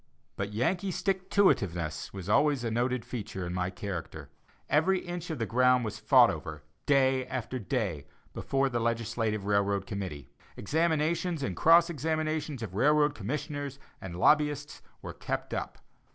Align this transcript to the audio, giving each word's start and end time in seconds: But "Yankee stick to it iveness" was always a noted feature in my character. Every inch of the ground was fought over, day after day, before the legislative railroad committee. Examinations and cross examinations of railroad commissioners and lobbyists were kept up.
But 0.35 0.51
"Yankee 0.51 0.89
stick 0.89 1.29
to 1.29 1.51
it 1.51 1.59
iveness" 1.61 2.11
was 2.11 2.27
always 2.27 2.63
a 2.63 2.71
noted 2.71 3.05
feature 3.05 3.45
in 3.45 3.53
my 3.53 3.69
character. 3.69 4.31
Every 4.67 4.97
inch 4.97 5.29
of 5.29 5.37
the 5.37 5.45
ground 5.45 5.85
was 5.85 5.99
fought 5.99 6.31
over, 6.31 6.63
day 6.87 7.27
after 7.27 7.59
day, 7.59 8.07
before 8.33 8.67
the 8.67 8.79
legislative 8.79 9.45
railroad 9.45 9.85
committee. 9.85 10.31
Examinations 10.57 11.43
and 11.43 11.55
cross 11.55 11.87
examinations 11.87 12.63
of 12.63 12.73
railroad 12.73 13.13
commissioners 13.13 13.77
and 14.01 14.15
lobbyists 14.15 14.81
were 15.03 15.13
kept 15.13 15.53
up. 15.53 15.77